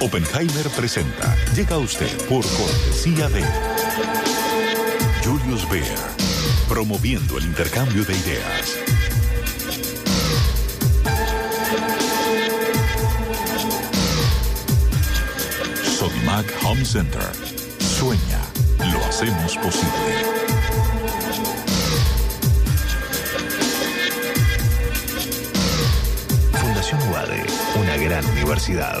[0.00, 1.34] Oppenheimer presenta.
[1.54, 3.42] Llega usted por cortesía de
[5.24, 5.98] Julius Baer,
[6.68, 8.78] promoviendo el intercambio de ideas.
[15.98, 17.22] Sodimac Home Center.
[17.78, 18.40] Sueña,
[18.92, 19.90] lo hacemos posible.
[26.52, 27.46] Fundación UADE,
[27.80, 29.00] una gran universidad.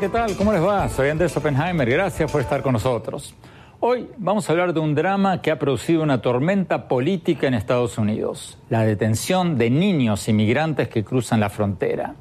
[0.00, 0.36] ¿Qué tal?
[0.36, 0.88] ¿Cómo les va?
[0.88, 1.90] Soy Andrés Oppenheimer.
[1.90, 3.34] Gracias por estar con nosotros.
[3.80, 7.98] Hoy vamos a hablar de un drama que ha producido una tormenta política en Estados
[7.98, 12.14] Unidos, la detención de niños inmigrantes que cruzan la frontera.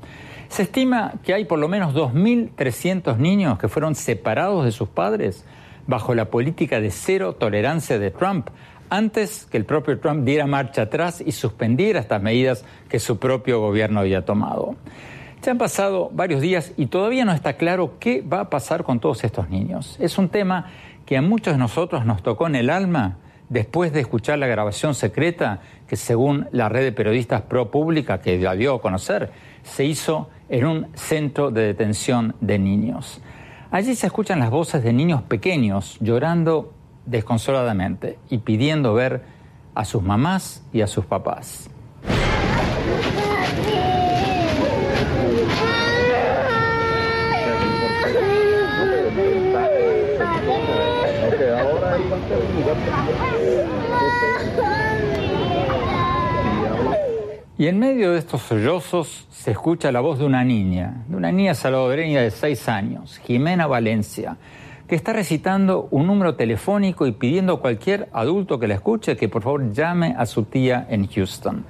[0.50, 5.46] Se estima que hay por lo menos 2.300 niños que fueron separados de sus padres
[5.86, 8.50] bajo la política de cero tolerancia de Trump,
[8.90, 13.60] antes que el propio Trump diera marcha atrás y suspendiera estas medidas que su propio
[13.60, 14.76] gobierno había tomado.
[15.48, 19.00] Ya han pasado varios días y todavía no está claro qué va a pasar con
[19.00, 19.96] todos estos niños.
[19.98, 20.66] Es un tema
[21.06, 23.16] que a muchos de nosotros nos tocó en el alma
[23.48, 28.38] después de escuchar la grabación secreta que según la red de periodistas pro pública que
[28.38, 29.32] la dio a conocer,
[29.64, 33.22] se hizo en un centro de detención de niños.
[33.72, 36.74] Allí se escuchan las voces de niños pequeños llorando
[37.06, 39.22] desconsoladamente y pidiendo ver
[39.76, 41.70] a sus mamás y a sus papás.
[57.60, 61.32] Y en medio de estos sollozos se escucha la voz de una niña, de una
[61.32, 64.38] niña salvadoreña de seis años, Jimena Valencia,
[64.88, 69.28] que está recitando un número telefónico y pidiendo a cualquier adulto que la escuche que
[69.28, 71.66] por favor llame a su tía en Houston.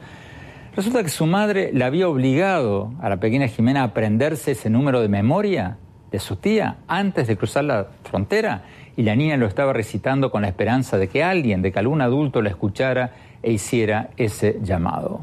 [0.75, 5.01] Resulta que su madre la había obligado a la pequeña Jimena a aprenderse ese número
[5.01, 5.77] de memoria
[6.11, 8.63] de su tía antes de cruzar la frontera
[8.97, 12.01] y la niña lo estaba recitando con la esperanza de que alguien, de que algún
[12.01, 13.13] adulto la escuchara
[13.43, 15.21] e hiciera ese llamado.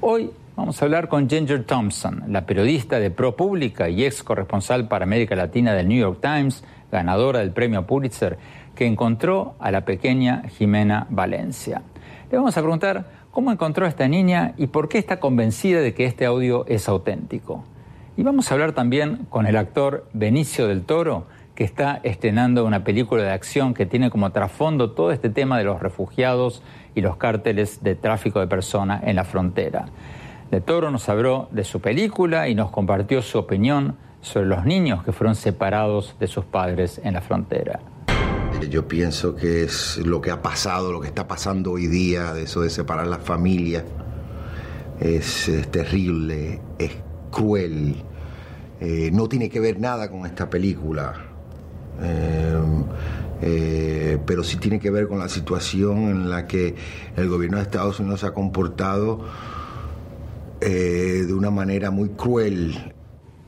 [0.00, 5.04] Hoy vamos a hablar con Ginger Thompson, la periodista de ProPublica y ex corresponsal para
[5.04, 8.38] América Latina del New York Times, ganadora del premio Pulitzer,
[8.74, 11.82] que encontró a la pequeña Jimena Valencia.
[12.30, 15.92] Le vamos a preguntar cómo encontró a esta niña y por qué está convencida de
[15.92, 17.62] que este audio es auténtico.
[18.16, 21.26] Y vamos a hablar también con el actor Benicio del Toro,
[21.62, 25.62] que está estrenando una película de acción que tiene como trasfondo todo este tema de
[25.62, 26.60] los refugiados
[26.96, 29.86] y los cárteles de tráfico de personas en la frontera.
[30.50, 35.04] De Toro nos habló de su película y nos compartió su opinión sobre los niños
[35.04, 37.78] que fueron separados de sus padres en la frontera.
[38.68, 42.42] Yo pienso que es lo que ha pasado, lo que está pasando hoy día, de
[42.42, 43.84] eso de separar las familias,
[44.98, 46.90] es, es terrible, es
[47.30, 48.02] cruel.
[48.80, 51.28] Eh, no tiene que ver nada con esta película.
[52.02, 52.58] Eh,
[53.42, 56.74] eh, pero sí tiene que ver con la situación en la que
[57.16, 59.24] el gobierno de Estados Unidos se ha comportado
[60.60, 62.94] de una manera muy cruel.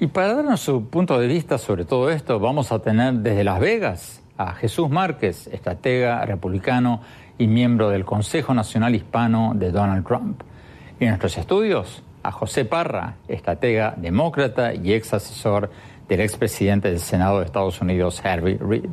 [0.01, 3.61] Y para darnos su punto de vista sobre todo esto, vamos a tener desde Las
[3.61, 7.01] Vegas a Jesús Márquez, estratega republicano
[7.39, 10.43] y miembro del Consejo Nacional Hispano de Donald Trump.
[10.99, 15.71] Y en nuestros estudios, a José Parra, estratega demócrata y ex asesor
[16.09, 18.91] del expresidente del Senado de Estados Unidos, Harry Reid.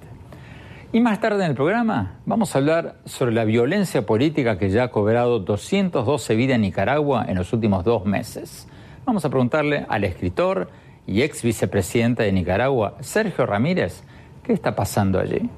[0.93, 4.83] Y más tarde en el programa vamos a hablar sobre la violencia política que ya
[4.83, 8.67] ha cobrado 212 vidas en Nicaragua en los últimos dos meses.
[9.05, 10.69] Vamos a preguntarle al escritor
[11.07, 14.03] y ex vicepresidente de Nicaragua, Sergio Ramírez,
[14.43, 15.49] ¿qué está pasando allí?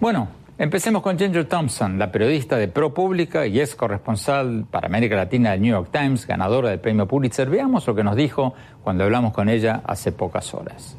[0.00, 0.28] Bueno,
[0.58, 5.60] Empecemos con Ginger Thompson, la periodista de ProPublica y ex corresponsal para América Latina del
[5.60, 7.50] New York Times, ganadora del premio Pulitzer.
[7.50, 10.96] Veamos lo que nos dijo cuando hablamos con ella hace pocas horas.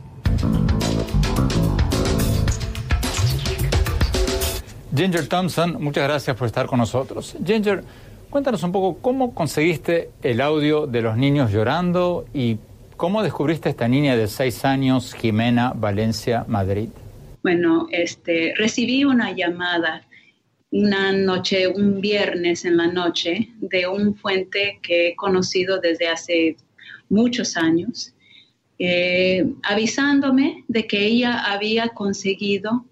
[4.96, 7.36] Ginger Thompson, muchas gracias por estar con nosotros.
[7.44, 7.84] Ginger,
[8.30, 12.60] cuéntanos un poco cómo conseguiste el audio de los niños llorando y
[12.96, 16.90] cómo descubriste a esta niña de seis años, Jimena Valencia Madrid.
[17.48, 20.06] Bueno, este, recibí una llamada
[20.70, 26.58] una noche, un viernes en la noche, de un fuente que he conocido desde hace
[27.08, 28.14] muchos años,
[28.80, 32.86] eh, avisándome de que ella había conseguido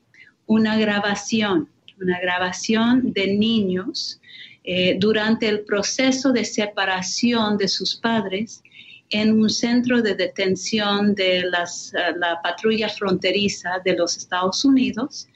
[0.46, 1.68] una grabación,
[2.00, 4.22] una grabación de niños
[4.64, 8.64] eh, durante el proceso de separación de sus padres
[9.10, 15.28] en un centro de detención de eh, la patrulla fronteriza de los Estados Unidos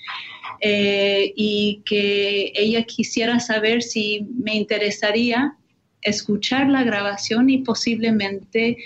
[0.62, 5.56] eh, y que ella quisiera saber si me interesaría
[6.02, 8.78] escuchar la grabación y posiblemente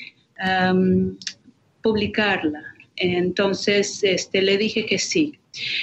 [1.82, 2.74] publicarla.
[2.96, 5.40] Entonces este, le dije que sí.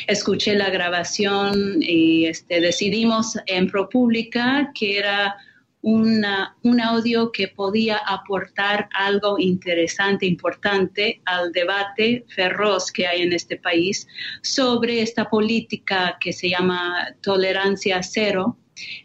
[0.08, 5.36] Escuché la grabación y este, decidimos en ProPublica que era
[5.82, 13.56] un audio que podía aportar algo interesante, importante al debate feroz que hay en este
[13.56, 14.06] país
[14.42, 18.58] sobre esta política que se llama tolerancia cero,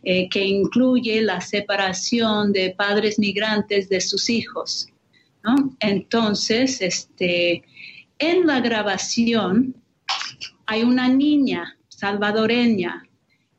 [0.03, 4.89] eh, que incluye la separación de padres migrantes de sus hijos.
[5.79, 7.63] Entonces, este,
[8.17, 9.75] en la grabación
[10.65, 13.03] hay una niña salvadoreña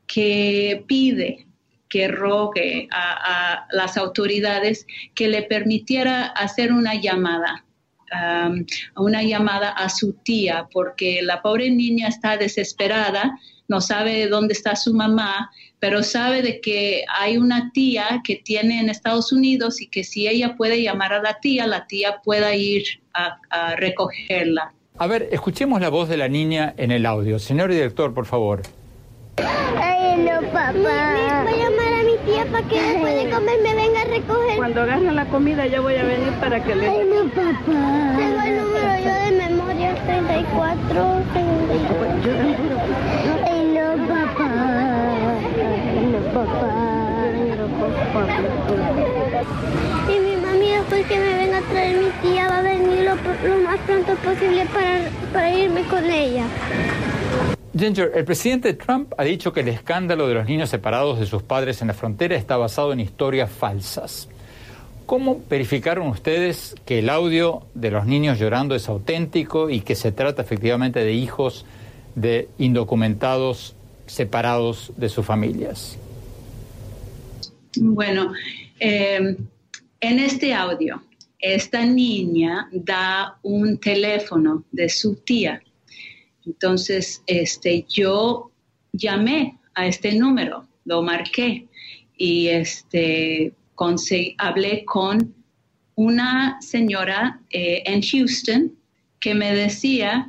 [0.06, 1.45] que pide
[1.88, 7.64] que rogue a, las autoridades que le permitiera hacer una llamada,
[8.96, 13.38] una llamada a su tía, porque la pobre niña está desesperada,
[13.68, 15.50] no sabe dónde está su mamá,
[15.80, 20.28] pero sabe de que hay una tía que tiene en Estados Unidos y que si
[20.28, 24.72] ella puede llamar a la tía, la tía pueda ir a, a recogerla.
[24.98, 27.38] A ver, escuchemos la voz de la niña en el audio.
[27.38, 28.62] Señor director, por favor.
[30.16, 30.72] Ay, no, papá.
[30.72, 34.56] voy a llamar a mi tía para que después de comer me venga a recoger.
[34.56, 36.88] Cuando agarre la comida yo voy a venir para que le...
[36.88, 38.16] Ay, no, papá.
[38.16, 42.32] Tengo el número yo de memoria, 34, 34.
[43.44, 44.48] Ay, no, papá.
[45.84, 46.72] Ay, no, papá.
[50.08, 53.16] Y mi mami después que me venga a traer mi tía va a venir lo,
[53.48, 56.46] lo más pronto posible para, para irme con ella.
[57.76, 61.43] Ginger, el presidente Trump ha dicho que el escándalo de los niños separados de sus
[61.43, 64.28] padres en la frontera está basado en historias falsas.
[65.05, 70.11] ¿Cómo verificaron ustedes que el audio de los niños llorando es auténtico y que se
[70.11, 71.67] trata efectivamente de hijos
[72.14, 73.76] de indocumentados
[74.06, 75.99] separados de sus familias?
[77.76, 78.32] Bueno,
[78.81, 79.37] eh,
[80.00, 81.02] en este audio,
[81.38, 85.62] esta niña da un teléfono de su tía
[86.46, 88.50] entonces, este, yo
[88.93, 91.66] llamé a este número, lo marqué
[92.16, 93.52] y este,
[94.38, 95.34] hablé con
[95.96, 98.72] una señora eh, en Houston
[99.19, 100.28] que me decía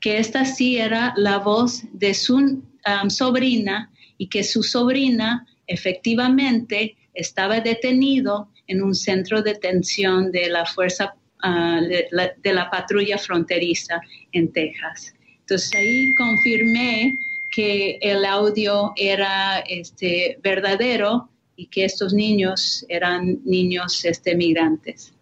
[0.00, 6.96] que esta sí era la voz de su um, sobrina y que su sobrina efectivamente
[7.14, 14.00] estaba detenido en un centro de detención de la fuerza uh, de la patrulla fronteriza
[14.32, 15.16] en Texas.
[15.46, 17.20] Entonces ahí confirmé
[17.52, 25.12] que el audio era este, verdadero y que estos niños eran niños este, migrantes.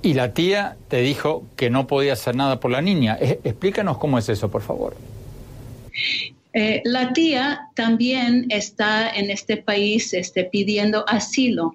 [0.00, 3.18] Y la tía te dijo que no podía hacer nada por la niña.
[3.20, 4.96] Explícanos cómo es eso, por favor.
[6.52, 11.74] Eh, la tía también está en este país este, pidiendo asilo.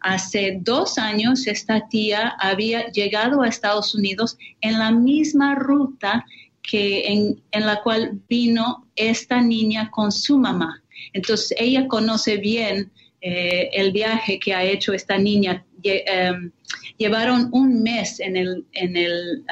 [0.00, 6.26] Hace dos años esta tía había llegado a Estados Unidos en la misma ruta
[6.62, 10.82] que en, la cual vino esta niña con su mamá.
[11.12, 12.90] Entonces ella conoce bien
[13.20, 15.64] eh, el viaje que ha hecho esta niña.
[15.82, 16.52] Em,
[16.98, 19.44] llevaron un mes en el, en el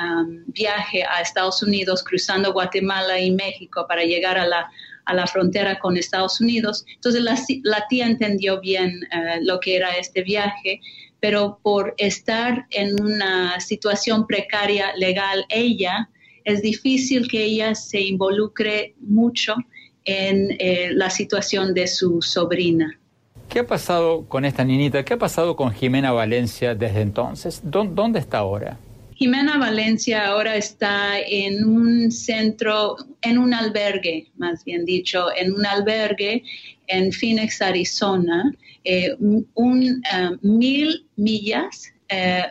[0.49, 4.71] viaje a Estados Unidos, cruzando Guatemala y México para llegar a la,
[5.07, 6.85] a la frontera con Estados Unidos.
[6.95, 10.81] Entonces la, la tía entendió bien eh, lo que era este viaje,
[11.21, 16.11] pero por estar en una situación precaria legal, ella
[16.49, 19.55] es difícil que ella se involucre mucho
[20.05, 22.99] en eh, la situación de su sobrina.
[23.49, 25.05] ¿Qué ha pasado con esta niñita?
[25.05, 27.61] ¿Qué ha pasado con Jimena Valencia desde entonces?
[27.63, 28.79] ¿Dónde está ahora?
[29.15, 35.67] Jimena Valencia ahora está en un centro, en un albergue, más bien dicho, en un
[35.67, 36.45] albergue
[36.87, 42.43] en Phoenix, Arizona, eh, un eh, mil millas eh,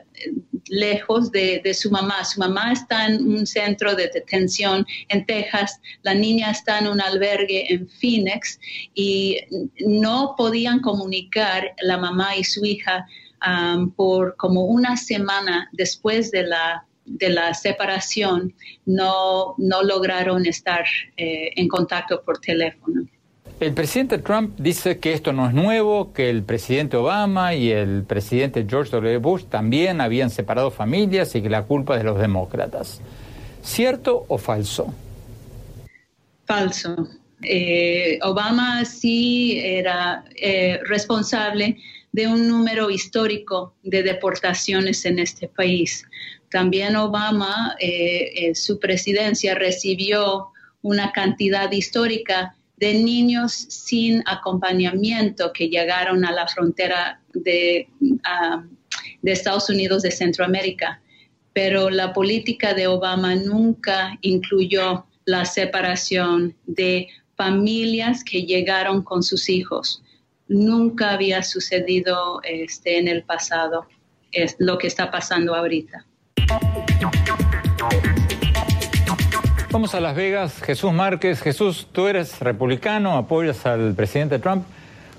[0.70, 2.24] lejos de, de, su mamá.
[2.26, 7.02] Su mamá está en un centro de detención en Texas, la niña está en un
[7.02, 8.60] albergue en Phoenix
[8.94, 9.38] y
[9.80, 13.08] no podían comunicar la mamá y su hija
[13.46, 18.54] um, por como una semana después de la de la separación
[18.86, 20.84] no, no lograron estar
[21.16, 23.08] eh, en contacto por teléfono.
[23.60, 28.04] El presidente Trump dice que esto no es nuevo, que el presidente Obama y el
[28.04, 29.18] presidente George W.
[29.18, 33.02] Bush también habían separado familias y que la culpa es de los demócratas.
[33.64, 34.94] ¿Cierto o falso?
[36.46, 37.08] Falso.
[37.42, 41.78] Eh, Obama sí era eh, responsable
[42.12, 46.06] de un número histórico de deportaciones en este país.
[46.52, 50.50] También Obama, eh, en su presidencia, recibió
[50.84, 57.88] una cantidad histórica de niños sin acompañamiento que llegaron a la frontera de,
[59.22, 61.02] de Estados Unidos de Centroamérica.
[61.54, 69.50] Pero la política de Obama nunca incluyó la separación de familias que llegaron con sus
[69.50, 70.04] hijos
[70.48, 73.86] nunca había sucedido este, en el pasado.
[74.32, 76.06] Es lo que está pasando ahorita.
[79.70, 80.62] Vamos a Las Vegas.
[80.62, 81.42] Jesús Márquez.
[81.42, 84.64] Jesús, tú eres republicano, apoyas al presidente Trump.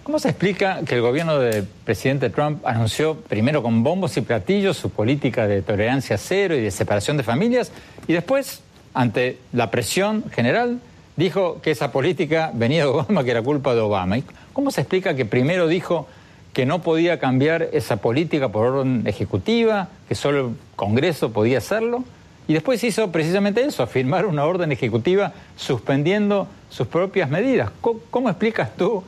[0.02, 4.78] ¿Cómo se explica que el gobierno del presidente Trump anunció primero con bombos y platillos
[4.78, 7.72] su política de tolerancia cero y de separación de familias
[8.06, 8.62] y después,
[8.94, 10.80] ante la presión general,
[11.16, 14.16] dijo que esa política venía de Obama, que era culpa de Obama?
[14.54, 16.08] ¿Cómo se explica que primero dijo
[16.54, 22.02] que no podía cambiar esa política por orden ejecutiva, que solo el Congreso podía hacerlo?
[22.48, 27.70] Y después hizo precisamente eso, firmar una orden ejecutiva suspendiendo sus propias medidas.
[27.82, 29.04] ¿Cómo, explicas tú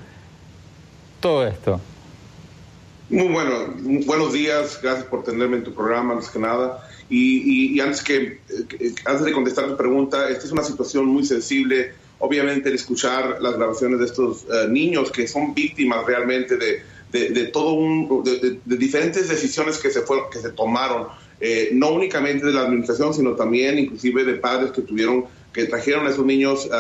[1.21, 1.81] todo esto?
[3.09, 6.87] Muy bueno, buenos días, gracias por tenerme en tu programa, antes que nada.
[7.09, 8.41] Y, antes, que,
[9.07, 13.57] antes de contestar tu pregunta, esta es una situación muy sensible obviamente el escuchar las
[13.57, 19.29] grabaciones de estos eh, niños que son víctimas realmente de, de, todo un, de, diferentes
[19.29, 21.09] decisiones que se, fueron, que se tomaron,
[21.41, 26.07] eh, no únicamente de la administración, sino también inclusive de padres que tuvieron que trajeron
[26.07, 26.71] a esos niños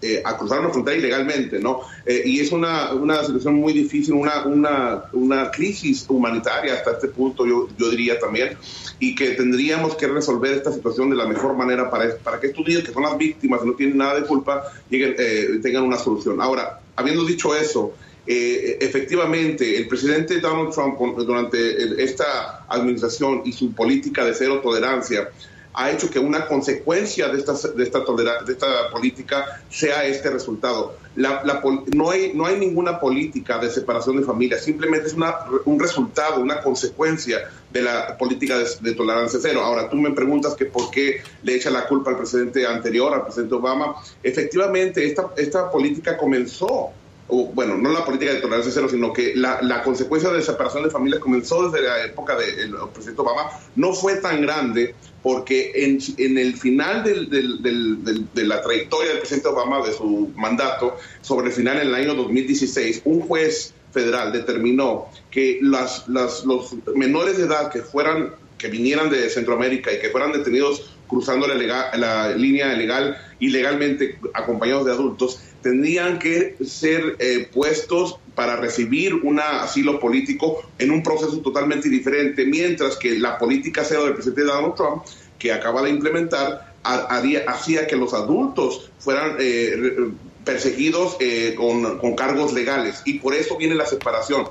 [0.00, 1.80] eh, a cruzar la frontera ilegalmente, ¿no?
[2.06, 7.44] y es una, una, situación muy difícil, una, una, una crisis humanitaria hasta este punto,
[7.44, 8.56] yo, yo diría también
[9.00, 12.66] y que tendríamos que resolver esta situación de la mejor manera para, para que estos
[12.66, 16.40] niños que son las víctimas, no tienen nada de culpa, lleguen, eh, tengan una solución.
[16.40, 17.94] Ahora, habiendo dicho eso,
[18.26, 25.30] eh, efectivamente, el presidente Donald Trump durante esta administración y su política de cero tolerancia
[25.72, 28.00] ha hecho que una consecuencia de esta, de esta,
[28.44, 30.96] de esta política sea este resultado.
[31.14, 35.34] No, hay, no hay ninguna política de separación de familias, simplemente es una,
[35.64, 39.60] un resultado, una consecuencia de la política de, tolerancia cero.
[39.62, 43.22] Ahora, tú me preguntas que por qué le echa la culpa al presidente anterior, al
[43.22, 43.96] presidente Obama.
[44.22, 46.92] Efectivamente, esta, esta política comenzó
[47.30, 50.90] bueno, no la política de tolerancia cero, sino que la, la, consecuencia de separación de
[50.90, 56.56] familias comenzó desde la época del presidente Obama, no fue tan grande porque en, el
[56.56, 61.78] final del, del, de la trayectoria del presidente Obama, de su mandato, sobre el final
[61.78, 67.70] en el año 2016, un juez federal determinó que las, las, los menores de edad
[67.70, 73.16] que fueran que vinieran de Centroamérica y que fueran detenidos cruzando la, la línea legal
[73.40, 80.90] ilegalmente acompañados de adultos tendrían que ser eh, puestos para recibir un asilo político en
[80.90, 85.02] un proceso totalmente diferente, mientras que la política cero del presidente Donald Trump,
[85.38, 90.10] que acaba de implementar, hacía que los adultos fueran eh,
[90.44, 93.02] perseguidos eh, con, cargos legales.
[93.04, 94.46] Y por eso viene la separación.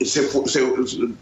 [0.00, 0.22] Se,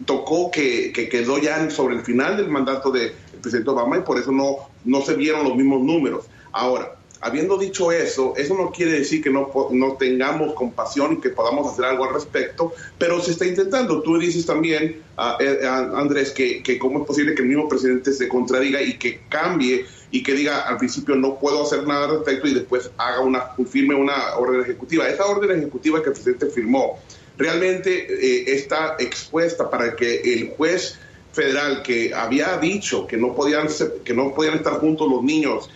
[0.07, 3.12] tocó que, que, quedó ya sobre el final del mandato del
[3.43, 6.26] presidente Obama y por eso no, no se vieron los mismos números.
[6.53, 11.31] Ahora, habiendo dicho eso, eso no quiere decir que no, no tengamos compasión y que
[11.31, 14.02] podamos hacer algo al respecto, pero se está intentando.
[14.02, 18.28] Tú dices también, uh, Andrés, que, que, cómo es posible que el mismo presidente se
[18.28, 22.47] contradiga y que cambie y que diga al principio no puedo hacer nada al respecto
[22.47, 25.09] y después haga una, firme una orden ejecutiva.
[25.09, 26.99] Esa orden ejecutiva que el presidente firmó
[27.38, 30.99] realmente eh, está expuesta para que el juez
[31.33, 33.66] federal que había dicho que no podían
[34.04, 35.69] que no podían estar juntos los niños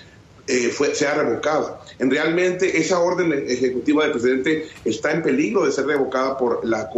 [0.49, 1.79] eh, fue, sea revocada.
[1.99, 6.89] En realmente esa orden ejecutiva del presidente está en peligro de ser revocada por la,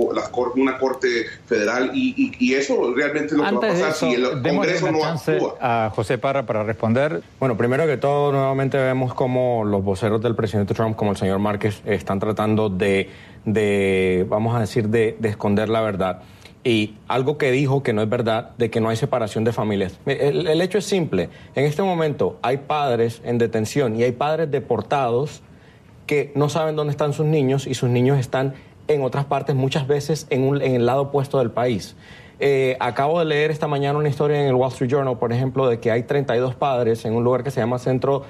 [0.54, 4.92] una corte federal y, eso realmente es lo que va a pasar si el Congreso
[4.92, 5.56] no actúa.
[5.60, 7.22] A José Parra para responder.
[7.38, 11.38] Bueno, primero que todo, nuevamente vemos como los voceros del presidente Trump, como el señor
[11.38, 13.08] Márquez, están tratando de,
[13.44, 16.22] de vamos a decir, de, de esconder la verdad
[16.62, 19.98] y algo que dijo que no es verdad, de que no hay separación de familias.
[20.06, 21.30] El, hecho es simple.
[21.54, 25.42] En este momento hay padres en detención y hay padres deportados
[26.06, 28.54] que no saben dónde están sus niños y sus niños están
[28.88, 31.96] en otras partes, muchas veces en, en el lado opuesto del país.
[32.42, 35.68] Eh, acabo de leer esta mañana una historia en el Wall Street Journal, por ejemplo,
[35.68, 38.22] de que hay 32 padres en un lugar que se llama Centro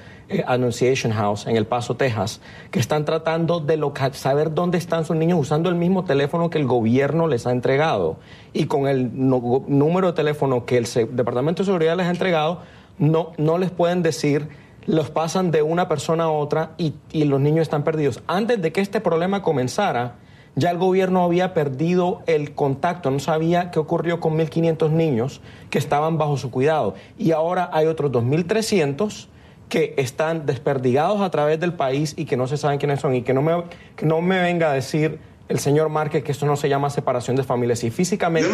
[0.47, 3.79] Annunciation House en El Paso, Texas, que están tratando de
[4.13, 8.17] saber dónde están sus niños usando el mismo teléfono que el gobierno les ha entregado.
[8.53, 12.61] Y con el número de teléfono que el Departamento de Seguridad les ha entregado,
[12.99, 14.49] no, no les pueden decir
[14.87, 18.23] los pasan de una persona a otra y, y los niños están perdidos.
[18.27, 20.17] Antes de que este problema comenzara,
[20.57, 25.79] ya el gobierno había perdido el contacto, no sabía qué ocurrió con 1.500 niños que
[25.79, 26.95] estaban bajo su cuidado.
[27.19, 29.29] Y ahora hay otros 2.300
[29.71, 33.15] que están desperdigados a través del país y que no se saben quiénes son.
[33.15, 33.65] Y que no me,
[33.97, 35.19] que no me venga a decir
[35.51, 37.83] el señor Márquez que esto no se llama separación de familias.
[37.83, 38.49] Y físicamente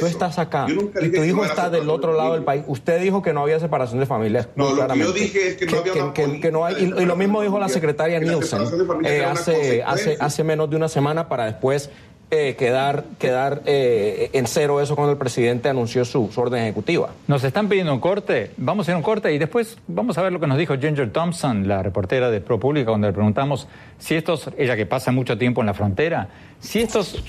[0.00, 2.64] tú estás acá y tu hijo está del otro lado del país.
[2.66, 4.48] Usted dijo que no había separación de familias.
[4.56, 7.40] No, lo que yo dije es que no había que, no hay, y, lo mismo
[7.42, 8.62] dijo la secretaria Nielsen
[9.04, 11.90] eh, hace, hace, hace menos de una semana para después
[12.30, 17.10] eh, quedar, quedar eh, en cero eso cuando el presidente anunció su, orden ejecutiva.
[17.26, 20.22] Nos están pidiendo un corte, vamos a ir a un corte y después vamos a
[20.22, 23.66] ver lo que nos dijo Ginger Thompson, la reportera de ProPublica, cuando le preguntamos
[23.98, 26.28] si estos, ella que pasa mucho tiempo en la frontera,
[26.60, 27.22] si estos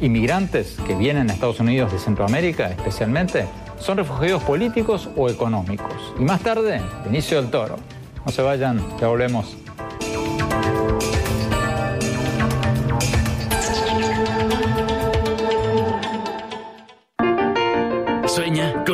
[0.00, 3.46] inmigrantes que vienen a Estados Unidos de Centroamérica especialmente,
[3.80, 6.14] son refugiados políticos o económicos.
[6.18, 7.76] Y más tarde, inicio del Toro.
[8.24, 9.56] No se vayan, ya volvemos.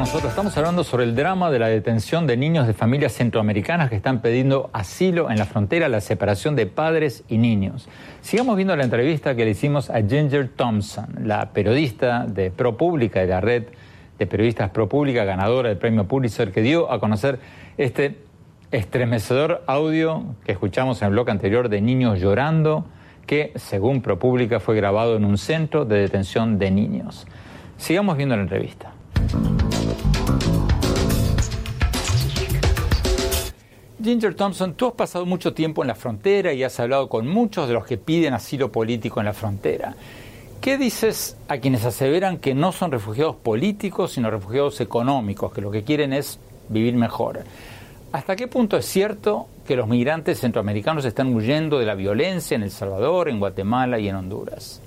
[0.00, 0.30] Nosotros.
[0.30, 4.22] Estamos hablando sobre el drama de la detención de niños de familias centroamericanas que están
[4.22, 7.86] pidiendo asilo en la frontera, la separación de padres y niños.
[8.22, 13.26] Sigamos viendo la entrevista que le hicimos a Ginger Thompson, la periodista de ProPublica, de
[13.26, 13.64] la red
[14.18, 17.38] de periodistas ProPublica, ganadora del premio Pulitzer, que dio a conocer
[17.76, 18.16] este
[18.70, 22.86] estremecedor audio que escuchamos en el blog anterior de niños llorando,
[23.26, 27.26] que según ProPublica fue grabado en un centro de detención de niños.
[27.76, 28.94] Sigamos viendo la entrevista.
[34.02, 37.68] Ginger Thompson, tú has pasado mucho tiempo en la frontera y has hablado con muchos
[37.68, 39.94] de los que piden asilo político en la frontera.
[40.60, 45.70] ¿Qué dices a quienes aseveran que no son refugiados políticos, sino refugiados económicos, que lo
[45.70, 47.40] que quieren es vivir mejor?
[48.12, 52.62] ¿Hasta qué punto es cierto que los migrantes centroamericanos están huyendo de la violencia en
[52.62, 54.82] El Salvador, en Guatemala y en Honduras?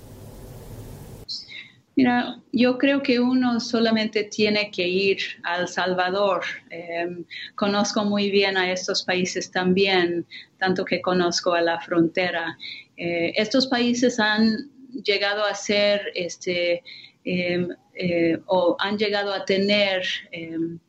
[1.95, 6.41] Mira, yo creo que uno solamente tiene que ir a El Salvador.
[6.71, 7.23] Em,
[7.55, 10.25] conozco muy bien a estos países también,
[10.57, 12.57] tanto que conozco a la frontera.
[12.97, 14.71] Eh, estos países han
[15.03, 16.81] llegado a ser, este,
[17.25, 20.79] em, eh, o han llegado a tener em,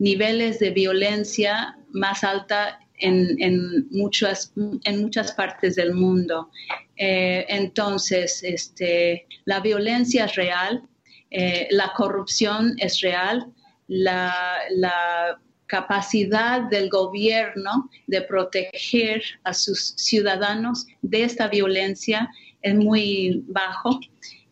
[0.00, 4.52] niveles de violencia más alta en, muchas,
[4.84, 6.50] en muchas partes del mundo.
[6.96, 10.82] Eh, entonces, este, la violencia es real,
[11.30, 13.52] eh, la corrupción es real,
[13.88, 22.28] la, capacidad del gobierno de proteger a sus ciudadanos de esta violencia
[22.60, 24.00] es muy bajo.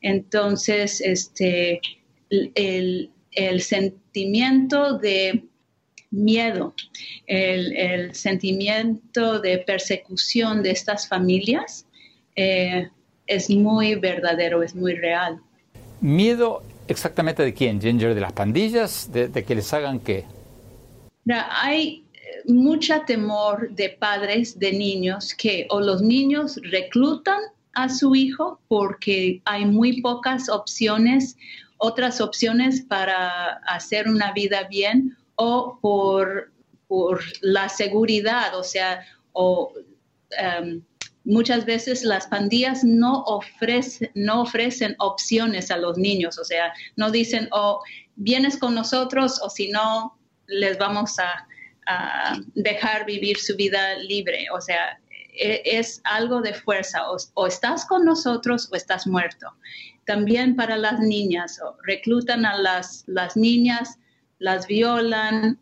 [0.00, 1.80] Entonces, este,
[2.30, 5.47] el, el sentimiento de
[6.10, 6.74] miedo,
[7.26, 11.86] el, sentimiento de persecución de estas familias
[12.36, 12.88] eh,
[13.26, 15.40] es muy verdadero, es muy real.
[16.00, 18.14] ¿Miedo exactamente de quién, Ginger?
[18.14, 19.10] ¿De las pandillas?
[19.12, 20.24] ¿De, que les hagan qué?
[21.30, 22.06] hay
[22.46, 27.38] mucha temor de padres de niños que o los niños reclutan
[27.74, 31.36] a su hijo porque hay muy pocas opciones,
[31.76, 36.52] otras opciones para hacer una vida bien o por,
[36.88, 39.72] por la seguridad, o sea, o,
[40.30, 40.82] em,
[41.24, 47.10] muchas veces las pandillas no, ofrecen, no ofrecen opciones a los niños, o sea, no
[47.10, 47.82] dicen, o oh,
[48.16, 51.46] vienes con nosotros o si no, les vamos a,
[52.54, 55.00] dejar vivir su vida libre, o sea,
[55.32, 57.00] e, es algo de fuerza,
[57.34, 59.46] o, estás con nosotros o estás muerto.
[60.04, 63.98] También para las niñas, reclutan a las, las niñas,
[64.38, 65.58] las violan,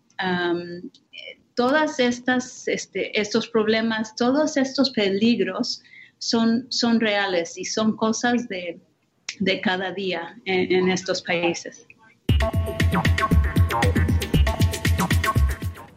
[1.55, 5.83] todas estas, este, estos problemas, todos estos peligros
[6.19, 8.81] son, son reales y son cosas de,
[9.63, 11.87] cada día en, estos países.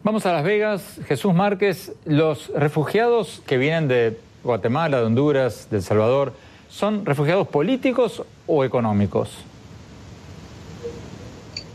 [0.04, 1.00] Vamos a Las Vegas.
[1.08, 6.34] Jesús Márquez, los refugiados que vienen de Guatemala, de Honduras, de El Salvador,
[6.70, 9.30] ¿son refugiados políticos o económicos?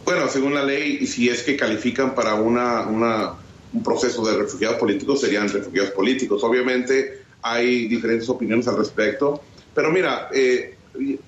[0.04, 3.34] Bueno, según la ley, si es que califican para una, una
[3.74, 6.42] un proceso de refugiados políticos serían refugiados políticos.
[6.44, 9.42] Obviamente hay diferentes opiniones al respecto,
[9.74, 10.76] pero mira, eh,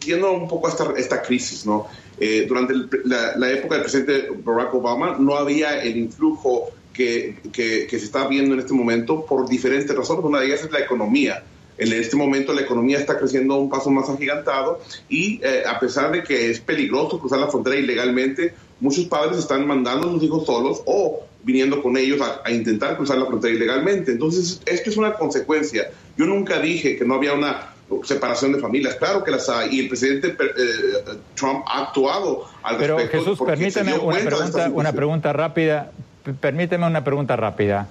[0.05, 1.89] yendo un poco a esta, crisis, ¿no?
[2.19, 2.73] Eh, durante
[3.05, 8.55] la, época del presidente Barack Obama no había el influjo que, que, se está viendo
[8.55, 10.25] en este momento por diferentes razones.
[10.25, 11.43] Una de ellas es la economía.
[11.79, 15.79] En este momento la economía está creciendo a un paso más agigantado y eh, a
[15.79, 20.23] pesar de que es peligroso cruzar la frontera ilegalmente, muchos padres están mandando a sus
[20.23, 24.13] hijos solos o viniendo con ellos a, intentar cruzar la frontera ilegalmente.
[24.13, 25.91] Entonces, esto es una consecuencia.
[26.17, 28.97] Yo nunca dije que no había una separación de familias.
[28.97, 33.97] Claro que las hay y el presidente eh, Trump ha actuado al Pero Jesús, permíteme
[33.97, 35.93] una pregunta, una pregunta rápida.
[36.41, 37.87] Permíteme una pregunta rápida.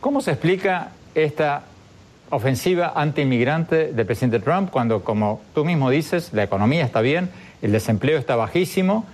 [0.00, 1.64] ¿Cómo se explica esta
[2.30, 7.28] ofensiva anti-inmigrante del presidente Trump cuando, como tú mismo dices, la economía está bien,
[7.60, 9.04] el desempleo está bajísimo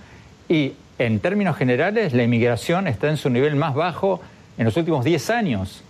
[0.47, 4.21] y en términos generales, la inmigración está en su nivel más bajo
[4.57, 5.83] en los últimos 10 años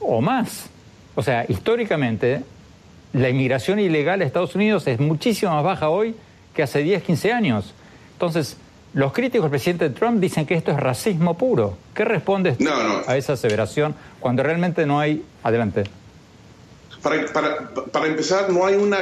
[0.00, 0.70] o más.
[1.14, 2.42] O sea, históricamente,
[3.12, 6.14] la inmigración ilegal a Estados Unidos es muchísimo más baja hoy
[6.54, 7.74] que hace 10, 15 años.
[8.14, 8.56] Entonces,
[8.94, 11.76] los críticos del presidente Trump dicen que esto es racismo puro.
[11.94, 12.56] ¿Qué respondes
[13.06, 15.22] a esa aseveración cuando realmente no hay...
[15.42, 15.84] Adelante.
[17.02, 18.98] Para, empezar, no hay una,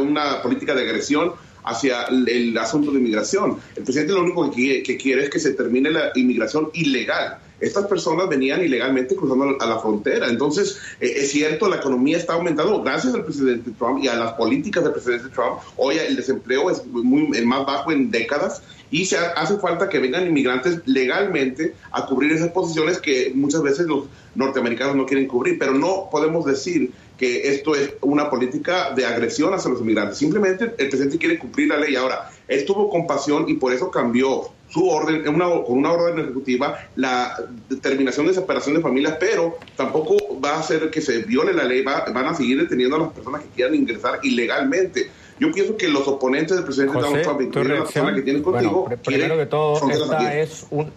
[0.00, 1.34] una política de agresión
[1.66, 3.58] hacia el, asunto de inmigración.
[3.74, 8.28] El presidente lo único que quiere, es que se termine la inmigración ilegal estas personas
[8.28, 10.28] venían ilegalmente cruzando a la frontera.
[10.28, 14.32] Entonces, eh, es cierto, la economía está aumentando gracias al presidente Trump y a las
[14.34, 15.60] políticas del presidente Trump.
[15.76, 20.26] Hoy el desempleo es muy, más bajo en décadas y se hace falta que vengan
[20.26, 25.58] inmigrantes legalmente a cubrir esas posiciones que muchas veces los norteamericanos no quieren cubrir.
[25.58, 30.18] Pero no podemos decir que esto es una política de agresión hacia los inmigrantes.
[30.18, 31.96] Simplemente el presidente quiere cumplir la ley.
[31.96, 36.78] Ahora, él tuvo compasión y por eso cambió su orden, una, con una orden ejecutiva,
[36.96, 37.36] la
[37.68, 41.82] determinación de separación de familias, pero tampoco va a hacer que se viole la ley,
[41.82, 45.10] van a seguir deteniendo a las personas que quieran ingresar ilegalmente.
[45.38, 48.88] Yo pienso que los oponentes del presidente Donald Trump, incluyendo la persona que tienen contigo,
[49.04, 50.90] primero que todo, esta es un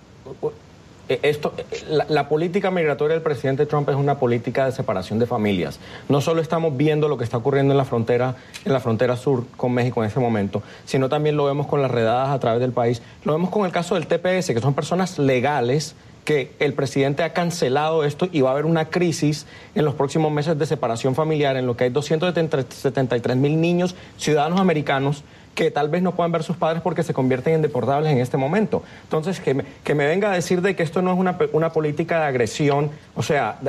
[1.10, 5.80] esto, eh, la, política migratoria del presidente Trump es una política de separación de familias.
[6.08, 9.45] No solo estamos viendo lo que está ocurriendo en la frontera, en la frontera sur
[9.58, 12.72] con México en ese momento, sino también lo vemos con las redadas a través del
[12.72, 13.02] país.
[13.24, 15.95] Lo vemos con el caso del TPS, que son personas legales
[16.26, 20.32] que el presidente ha cancelado esto y va a haber una crisis en los próximos
[20.32, 25.24] meses de separación familiar, en lo que hay 273 mil niños, ciudadanos americanos,
[25.55, 28.38] que tal vez no puedan ver sus padres porque se convierten en deportables en este
[28.38, 28.83] momento.
[29.03, 31.71] Entonces, que me, que me venga a decir de que esto no es una, una
[31.71, 33.59] política de agresión, o sea,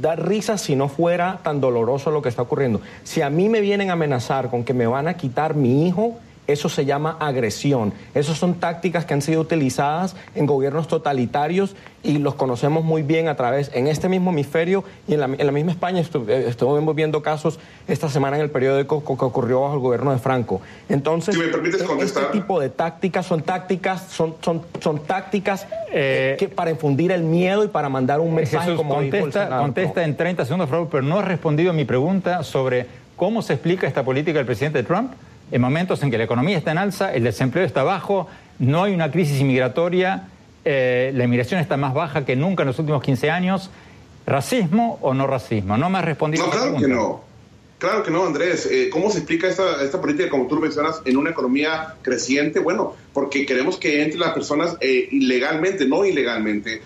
[0.00, 2.80] da, risa si no fuera tan doloroso lo que está ocurriendo.
[3.04, 6.18] Si a mí me vienen a amenazar con que me van a quitar mi hijo,
[6.46, 7.92] eso se llama agresión.
[8.14, 13.28] Esas son tácticas que han sido utilizadas en gobiernos totalitarios y los conocemos muy bien
[13.28, 16.00] a través, en este mismo hemisferio y en la, misma España.
[16.00, 20.18] Eh, estuvimos viendo casos esta semana en el periódico que ocurrió bajo el gobierno de
[20.18, 20.60] Franco.
[20.88, 25.66] Entonces, si me permites e-, este tipo de tácticas son tácticas, son, son, son tácticas
[25.92, 30.16] eh, que para infundir el miedo y para mandar un mensaje como contesta, contesta en
[30.16, 34.38] 30 segundos, pero no ha respondido a mi pregunta sobre cómo se explica esta política
[34.38, 35.12] del presidente Trump
[35.50, 38.26] en momentos en que la economía está en alza, el desempleo está bajo,
[38.58, 40.28] no hay una crisis inmigratoria,
[40.64, 43.70] eh, la inmigración está más baja que nunca en los últimos 15 años.
[44.26, 45.76] ¿Racismo o no racismo?
[45.76, 46.44] No me has respondido.
[46.44, 47.20] No, claro que no.
[47.78, 48.66] Claro que no, Andrés.
[48.66, 52.58] Eh, ¿Cómo se explica esta, esta política, como tú lo mencionas, en una economía creciente?
[52.58, 56.82] Bueno, porque queremos que entren las personas eh, ilegalmente, no ilegalmente.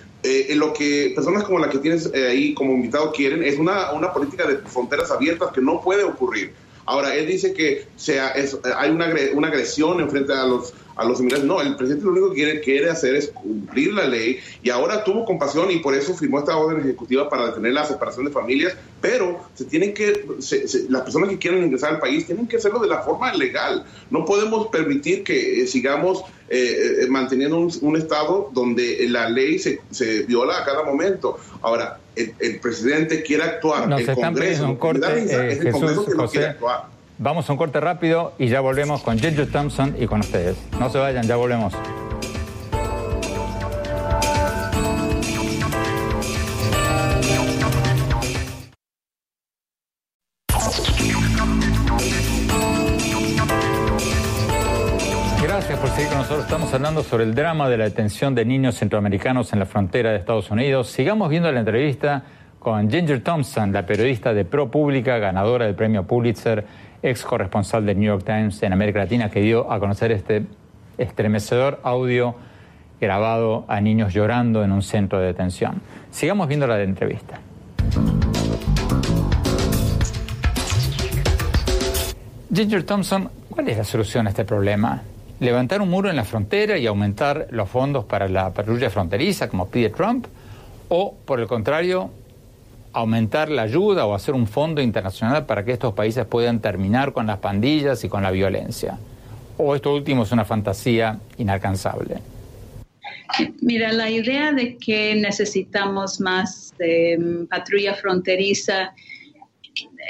[0.50, 4.46] lo que personas como la que tienes ahí como invitado quieren es una, una política
[4.46, 6.52] de fronteras abiertas que no puede ocurrir
[6.90, 8.34] Ahora, él dice que sea,
[8.76, 11.48] hay una, una agresión en frente a los a los inmigrantes.
[11.48, 15.24] No, el presidente lo único que quiere, hacer es cumplir la ley y ahora tuvo
[15.24, 19.40] compasión y por eso firmó esta orden ejecutiva para detener la separación de familias, pero
[19.54, 20.26] se tienen que,
[20.88, 23.86] las personas que quieren ingresar al país tienen que hacerlo de la forma legal.
[24.10, 29.80] No podemos permitir que eh, sigamos eh, eh, manteniendo un, estado donde la ley se,
[29.90, 31.38] se, viola a cada momento.
[31.62, 36.46] Ahora, el, presidente quiere actuar, el Congreso, un corte, es el Congreso que no quiere
[36.48, 36.86] actuar.
[37.18, 40.56] Vamos a un corte rápido y ya volvemos con Ginger Thompson y con ustedes.
[40.78, 41.74] No se vayan, ya volvemos.
[56.72, 60.50] Hablando sobre el drama de la detención de niños centroamericanos en la frontera de Estados
[60.50, 60.88] Unidos.
[60.88, 62.22] Sigamos viendo la entrevista
[62.58, 66.64] con Ginger Thompson, la periodista de ProPublica, ganadora del premio Pulitzer
[67.02, 70.46] ex corresponsal del New York Times en América Latina, que dio a conocer este
[70.96, 72.36] estremecedor audio
[72.98, 75.82] grabado a niños llorando en un centro de detención.
[76.10, 77.40] Sigamos viendo la entrevista.
[82.54, 85.02] Ginger Thompson, ¿cuál es la solución a este problema?
[85.40, 89.70] ¿Levantar un muro en la frontera y aumentar los fondos para la patrulla fronteriza, como
[89.70, 90.26] pide Trump?
[90.90, 92.10] ¿O, por el contrario,
[92.92, 97.26] aumentar la ayuda o hacer un fondo internacional para que estos países puedan terminar con
[97.26, 98.98] las pandillas y con la violencia?
[99.56, 102.18] ¿O esto último es una fantasía inalcanzable?
[103.62, 108.92] Mira, la idea de que necesitamos más em, patrulla fronteriza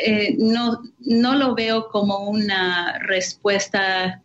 [0.04, 4.20] eh, no, no lo veo como una respuesta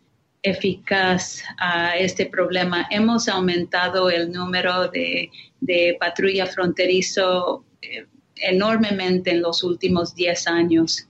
[0.46, 2.86] eficaz a este problema.
[2.90, 5.30] Hemos aumentado el número de,
[5.60, 8.06] de patrulla fronterizo eh,
[8.36, 11.06] enormemente en los últimos 10 años.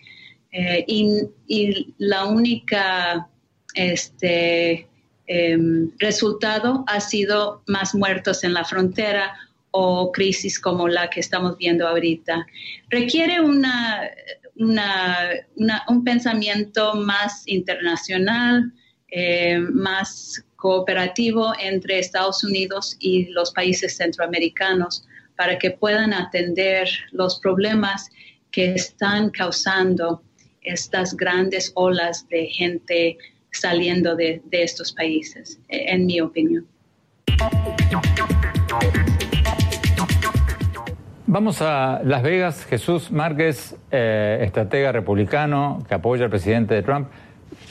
[0.53, 3.29] Eh, y, la única
[3.75, 4.89] este,
[5.27, 9.37] em, resultado ha sido más muertos en la frontera
[9.71, 12.47] o crisis como la que estamos viendo ahorita.
[12.89, 14.09] Requiere una,
[14.57, 18.73] un pensamiento más internacional,
[19.09, 27.39] eh, más cooperativo entre Estados Unidos y los países centroamericanos para que puedan atender los
[27.41, 28.11] problemas
[28.51, 30.23] que están causando
[30.63, 33.19] estas grandes olas de gente
[33.53, 36.67] saliendo de, estos países, en mi opinión.
[41.29, 42.65] Vamos a Las Vegas.
[42.65, 47.09] Jesús Márquez, eh, estratega republicano que apoya al presidente de Trump.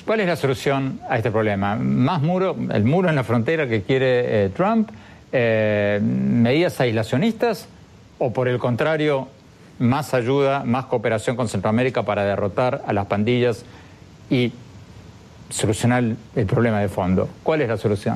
[0.05, 1.75] ¿Cuál es la solución a este problema?
[1.75, 4.91] ¿Más muro, el muro en la frontera que quiere eh, Trump?
[5.31, 7.67] Eh, medidas aislacionistas
[8.19, 9.27] o por el contrario,
[9.79, 13.65] más ayuda, más cooperación con Centroamérica para derrotar a las pandillas
[14.29, 14.53] y
[15.49, 16.03] solucionar
[16.35, 17.27] el problema de fondo.
[17.41, 18.15] ¿Cuál es la solución?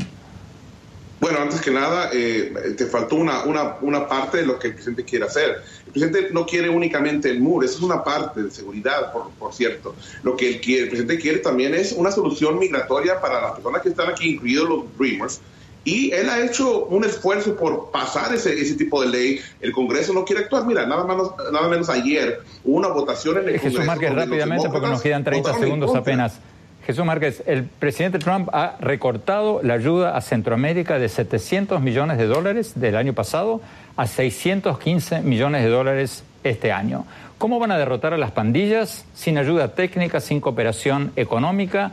[1.20, 4.74] Bueno, antes que nada, eh, te faltó una, una, una, parte de lo que el
[4.74, 5.64] presidente quiere hacer.
[5.88, 9.54] El presidente no quiere únicamente el muro, eso es una parte de seguridad, por, por
[9.54, 9.96] cierto.
[10.24, 13.90] Lo que el, el presidente quiere también es una solución migratoria para las personas que
[13.90, 15.42] están aquí, incluidos los Dreamers,
[15.84, 19.40] y él ha hecho un esfuerzo por pasar ese, ese tipo de ley.
[19.62, 20.66] El Congreso no quiere actuar.
[20.66, 23.86] Mira, nada menos, nada menos ayer hubo una votación en el Jesús Congreso.
[23.88, 26.40] Márquez, rápidamente, porque nos quedan 30 segundos apenas.
[26.90, 32.26] Jesús Márquez, el presidente Trump ha recortado la ayuda a Centroamérica de 700 millones de
[32.26, 33.62] dólares del año pasado
[33.96, 37.06] a 615 millones de dólares este año.
[37.38, 41.92] ¿Cómo van a derrotar a las pandillas sin ayuda técnica, sin cooperación económica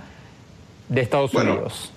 [0.88, 1.92] de Estados Unidos?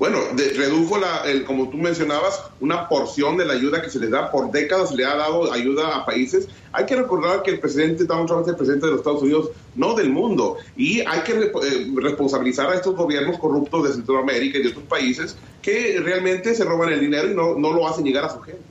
[0.00, 0.18] Bueno,
[0.56, 4.30] redujo, la, el, como tú mencionabas, una porción de la ayuda que se les da
[4.30, 6.48] por décadas, le ha dado ayuda a países.
[6.72, 9.50] Hay que recordar que el presidente Donald Trump es el presidente de los Estados Unidos,
[9.74, 14.62] no del mundo, y hay que eh, responsabilizar a estos gobiernos corruptos de Centroamérica y
[14.62, 18.24] de otros países que realmente se roban el dinero y no, no lo hacen llegar
[18.24, 18.62] a su gente.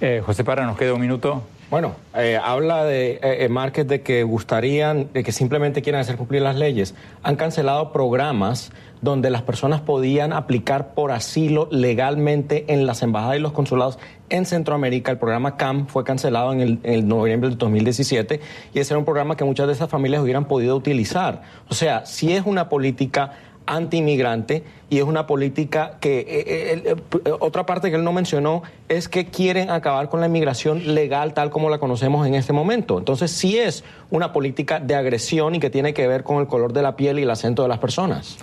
[0.00, 1.42] Eh, José Parra, nos queda un minuto.
[1.70, 6.16] Bueno, eh, habla de eh, eh, Márquez de que gustarían, de que simplemente quieren hacer
[6.16, 6.94] cumplir las leyes.
[7.22, 13.40] Han cancelado programas donde las personas podían aplicar por asilo legalmente en las embajadas y
[13.40, 13.98] los consulados
[14.30, 15.10] en Centroamérica.
[15.10, 18.40] El programa CAM fue cancelado en el, en noviembre del 2017
[18.72, 21.42] y ese era un programa que muchas de esas familias hubieran podido utilizar.
[21.68, 23.32] O sea, si es una política
[23.68, 28.62] anti-inmigrante y es una política que eh, eh, eh, otra parte que él no mencionó
[28.88, 32.98] es que quieren acabar con la inmigración legal tal como la conocemos en este momento.
[32.98, 36.72] Entonces sí es una política de agresión y que tiene que ver con el color
[36.72, 38.38] de la piel y el acento de las personas.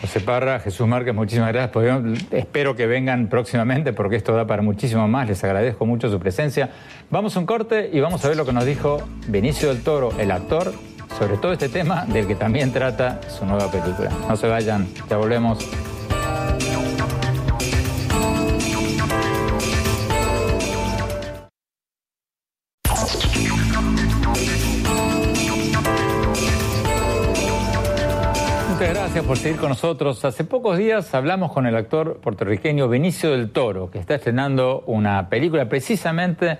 [0.00, 1.70] José Parra, Jesús Márquez, muchísimas gracias.
[1.70, 5.28] Pues, espero que vengan próximamente porque esto da para muchísimo más.
[5.28, 6.70] Les agradezco mucho su presencia.
[7.10, 10.10] Vamos a un corte y vamos a ver lo que nos dijo Benicio del Toro,
[10.18, 10.72] el actor,
[11.18, 14.10] sobre todo este tema del que también trata su nueva película.
[14.28, 15.58] No se vayan, ya volvemos.
[29.12, 30.24] gracias por seguir con nosotros.
[30.24, 35.28] Hace pocos días hablamos con el actor puertorriqueño Benicio del Toro, que está estrenando una
[35.28, 36.58] película precisamente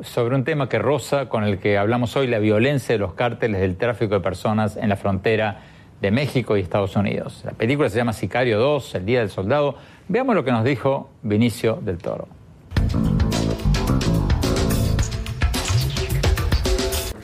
[0.00, 3.60] sobre un tema que roza con el que hablamos hoy, la violencia de los cárteles
[3.60, 5.60] del tráfico de personas en la frontera
[6.00, 7.42] de México y Estados Unidos.
[7.44, 9.76] La película se llama Sicario 2, El Día del Soldado.
[10.08, 12.28] Veamos lo que nos dijo Benicio del Toro.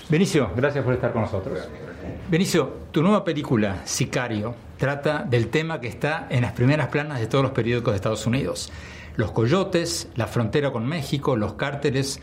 [0.09, 1.69] Benicio, gracias por estar con nosotros.
[2.29, 7.27] Benicio, tu nueva película, Sicario, trata del tema que está en las primeras planas de
[7.27, 8.73] todos los periódicos de Estados Unidos.
[9.17, 12.21] Los coyotes, la frontera con México, los cárteles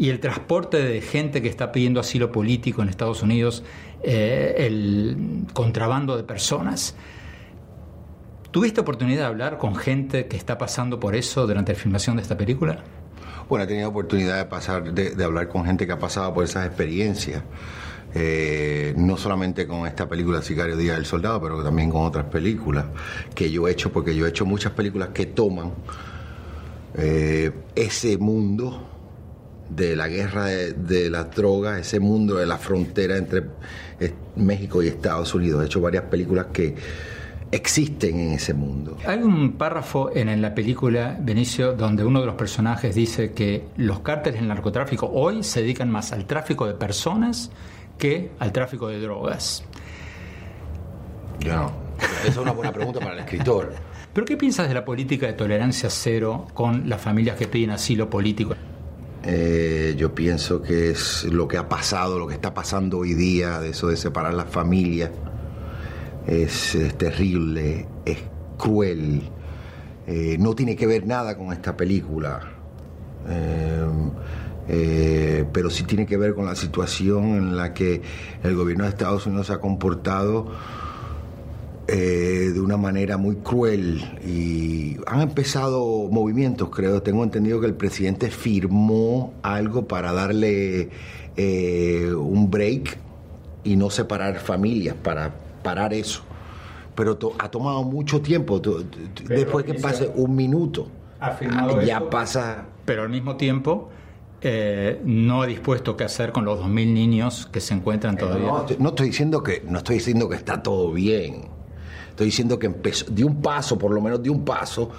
[0.00, 3.62] y el transporte de gente que está pidiendo asilo político en Estados Unidos,
[4.02, 6.96] eh, el contrabando de personas.
[8.50, 12.22] ¿Tuviste oportunidad de hablar con gente que está pasando por eso durante la filmación de
[12.22, 12.82] esta película?
[13.46, 16.66] Bueno, he tenido oportunidad de pasar, de hablar con gente que ha pasado por esas
[16.66, 17.42] experiencias.
[18.14, 22.86] Eh, no solamente con esta película Sicario Día del Soldado, pero también con otras películas
[23.34, 25.74] que yo he hecho, porque yo he hecho muchas películas que toman
[26.94, 28.89] eh, ese mundo
[29.70, 33.44] de la guerra de, de las drogas, ese mundo de la frontera entre
[34.00, 35.62] eh, México y Estados Unidos.
[35.62, 36.74] He hecho varias películas que
[37.52, 38.96] existen en ese mundo.
[39.06, 44.00] Hay un párrafo en, la película, Benicio, donde uno de los personajes dice que los
[44.00, 47.50] cárteles del narcotráfico hoy se dedican más al tráfico de personas
[47.98, 49.64] que al tráfico de drogas?
[51.40, 51.72] Yo no.
[52.20, 53.74] Esa es una buena pregunta para el escritor.
[54.12, 58.08] ¿Pero qué piensas de la política de tolerancia cero con las familias que piden asilo
[58.08, 58.54] político?
[59.22, 63.60] Eh, yo pienso que es lo que ha pasado, lo que está pasando hoy día,
[63.60, 65.10] de eso de separar las familias,
[66.26, 68.18] es, terrible, es
[68.56, 69.22] cruel,
[70.06, 72.40] eh, no tiene que ver nada con esta película.
[73.28, 73.86] Eh,
[74.72, 78.02] eh, pero sí tiene que ver con la situación en la que
[78.44, 80.52] el gobierno de Estados Unidos se ha comportado
[81.92, 87.74] eh, de una manera muy cruel y han empezado movimientos, creo, tengo entendido que el
[87.74, 90.90] presidente firmó algo para darle
[91.36, 92.96] eh, un break
[93.64, 96.22] y no separar familias, para parar eso.
[96.94, 98.60] Pero ha tomado mucho tiempo,
[99.26, 100.86] después que pase un minuto,
[101.84, 102.66] ya pasa...
[102.84, 103.88] Pero al mismo tiempo
[104.42, 108.76] eh, no ha dispuesto qué hacer con los 2.000 niños que se encuentran todavía.
[108.78, 111.59] no, estoy diciendo que, no estoy diciendo que está todo bien.
[112.20, 114.90] Estoy diciendo que empezó, dio un paso, por lo menos dio un paso.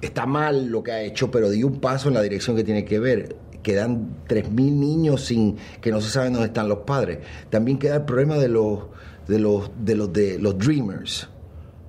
[0.00, 2.84] Está mal lo que ha hecho, pero dio un paso en la dirección que tiene
[2.84, 3.34] que ver.
[3.60, 7.18] Quedan 3.000 niños sin que no se sabe dónde están los padres.
[7.50, 8.84] También queda el problema de los
[9.26, 11.28] de los de los de los dreamers.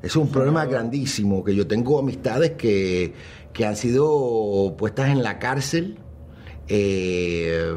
[0.02, 3.14] Es un problema grandísimo que yo tengo amistades que,
[3.54, 6.00] que han sido puestas en la cárcel
[6.68, 7.76] eh,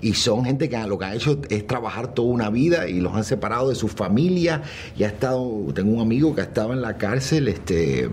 [0.00, 3.14] y son gente que lo que han hecho es trabajar toda una vida y los
[3.14, 4.62] han separado de su familia.
[4.96, 8.08] Y ha estado, tengo un amigo que estaba en la cárcel, este,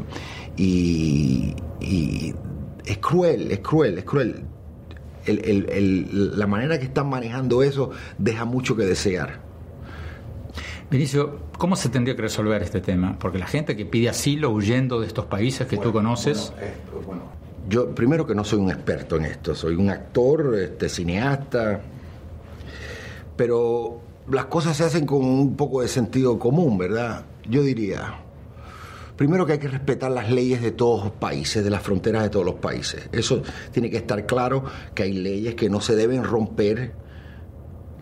[0.57, 1.53] y,
[2.85, 4.43] es cruel, es cruel, es cruel.
[5.27, 9.43] la manera que están manejando eso deja mucho que desear.
[10.89, 13.17] Vinicio, ¿cómo se tendría que resolver este tema?
[13.19, 16.53] Porque la gente que pide asilo huyendo de estos países que tú conoces.
[17.05, 21.81] bueno yo primero que no soy un experto en esto, soy un actor, este, cineasta,
[23.35, 23.99] pero
[24.29, 27.25] las cosas se hacen con un poco de sentido común, ¿verdad?
[27.49, 28.19] Yo diría,
[29.15, 32.29] primero que hay que respetar las leyes de todos los países, de las fronteras de
[32.29, 33.09] todos los países.
[33.11, 36.93] Eso tiene que estar claro, que hay leyes que no se deben romper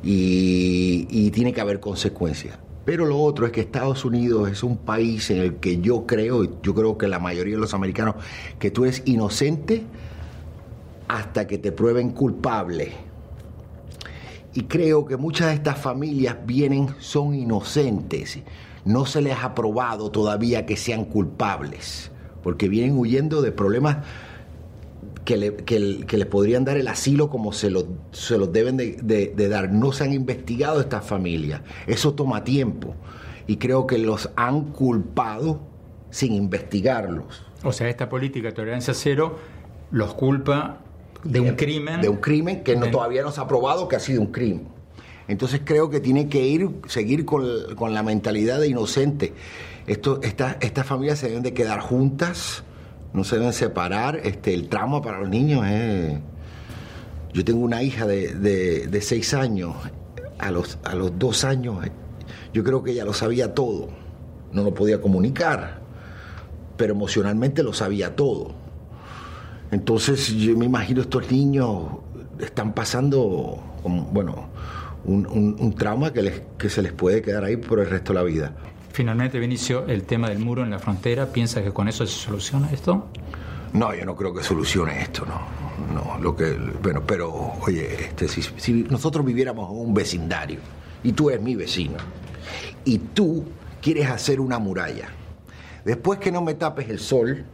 [0.04, 2.58] y, y tiene que haber consecuencias.
[2.86, 6.62] Pero lo otro es que Estados Unidos es un país en el que yo creo,
[6.62, 8.16] yo creo que la mayoría de los americanos,
[8.60, 9.84] que tú eres inocente
[11.08, 12.92] hasta que te prueben culpable.
[14.54, 18.40] Y creo que muchas de estas familias vienen, son inocentes.
[18.86, 22.12] No se les ha probado todavía que sean culpables,
[22.44, 23.98] porque vienen huyendo de problemas
[25.26, 29.72] que le, que, podrían dar el asilo como se lo, se los deben de, dar.
[29.72, 31.62] No se han investigado estas familias.
[31.88, 32.96] Eso toma tiempo.
[33.48, 35.62] Y creo que los han culpado
[36.10, 37.44] sin investigarlos.
[37.64, 39.38] O sea, esta política de tolerancia cero
[39.92, 40.82] los culpa
[41.24, 42.02] de un crimen.
[42.02, 44.68] De un crimen que no, todavía no se ha probado que ha sido un crimen.
[45.28, 49.34] Entonces creo que tiene que ir, seguir con, con la mentalidad de inocente.
[49.88, 52.64] Esto, esta, estas familias se deben de quedar juntas,
[53.14, 54.20] no se deben separar.
[54.24, 56.20] Este, el trauma para los niños es...
[57.34, 59.76] Yo tengo una hija de, de, seis años,
[60.38, 61.80] a los, a los dos años
[62.54, 63.90] yo creo que ella lo sabía todo,
[64.52, 65.82] no lo podía comunicar,
[66.78, 68.52] pero emocionalmente lo sabía todo.
[69.72, 71.84] Entonces yo me imagino estos niños
[72.40, 73.60] están pasando,
[74.12, 74.50] bueno,
[75.04, 75.26] un,
[75.60, 78.24] un, trauma que, les, que se les puede quedar ahí por el resto de la
[78.24, 78.54] vida.
[78.94, 82.70] Finalmente, Vinicio, el tema del muro en la frontera, ¿piensa que con eso se soluciona
[82.72, 83.08] esto?
[83.74, 85.42] No, yo no creo que solucione esto, no.
[85.92, 90.60] No, lo que, bueno, pero, oye, este, si, nosotros viviéramos en un vecindario
[91.04, 91.98] y tú eres mi vecino
[92.86, 93.44] y tú
[93.82, 95.10] quieres hacer una muralla,
[95.84, 97.46] después que no me tapes el sol,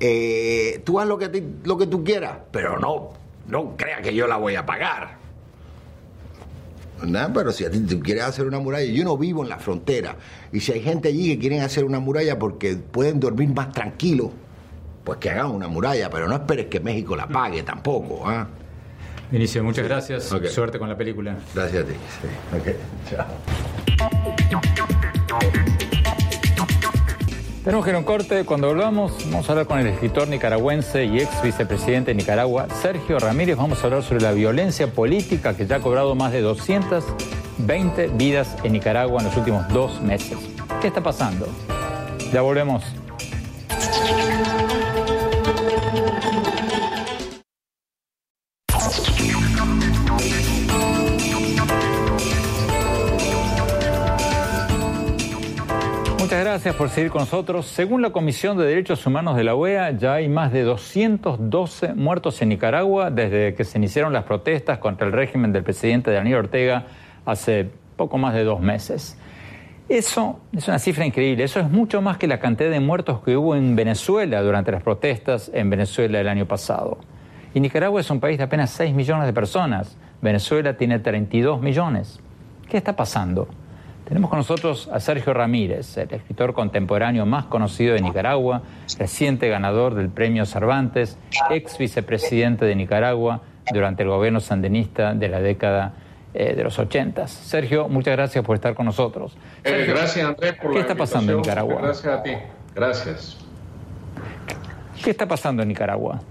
[0.00, 3.10] eh, tú haz lo que, lo que tú quieras, pero no,
[3.46, 5.17] no creas que yo la voy a pagar.
[7.00, 7.30] ¿Verdad?
[7.34, 10.16] Pero si a ti tú quieres hacer una muralla, yo no vivo en la frontera.
[10.52, 14.30] Y si hay gente allí que quieren hacer una muralla porque pueden dormir más tranquilos,
[15.04, 18.28] pues que hagan una muralla, pero no esperes que México la pague tampoco.
[18.28, 18.46] ¿ah?
[19.30, 20.24] Vinicio, muchas gracias.
[20.24, 21.36] Suerte con la película.
[21.54, 21.94] Gracias a ti.
[25.28, 25.68] Chao.
[27.68, 28.44] Tenemos que ir a corte.
[28.46, 33.18] Cuando volvamos, vamos a hablar con el escritor nicaragüense y ex vicepresidente de Nicaragua, Sergio
[33.18, 33.58] Ramírez.
[33.58, 38.56] Vamos a hablar sobre la violencia política que ya ha cobrado más de 220 vidas
[38.62, 40.38] en Nicaragua en los últimos dos meses.
[40.80, 41.46] ¿Qué está pasando?
[42.32, 42.84] Ya volvemos.
[56.50, 57.66] Gracias por seguir con nosotros.
[57.66, 62.40] Según la Comisión de Derechos Humanos de la OEA, ya hay más de 212 muertos
[62.40, 66.86] en Nicaragua desde que se iniciaron las protestas contra el régimen del presidente Daniel Ortega
[67.26, 69.18] hace poco más de dos meses.
[69.90, 71.44] Eso es una cifra increíble.
[71.44, 74.82] Eso es mucho más que la cantidad de muertos que hubo en Venezuela durante las
[74.82, 76.96] protestas en Venezuela el año pasado.
[77.52, 79.98] Y Nicaragua es un país de apenas 6 millones de personas.
[80.22, 82.20] Venezuela tiene 32 millones.
[82.70, 83.48] ¿Qué está pasando?
[84.08, 88.62] Tenemos con nosotros a Sergio Ramírez, el escritor contemporáneo más conocido de Nicaragua,
[88.98, 91.18] reciente ganador del Premio Cervantes,
[91.50, 95.92] ex vicepresidente de Nicaragua durante el gobierno sandinista de la década
[96.32, 97.30] eh, de los ochentas.
[97.30, 99.36] Sergio, muchas gracias por estar con nosotros.
[99.62, 101.82] Eh, gracias, Andrés, por ¿Qué está pasando en Nicaragua?
[101.82, 102.32] Gracias a ti.
[102.74, 103.36] Gracias.
[105.04, 106.22] ¿Qué está pasando en Nicaragua?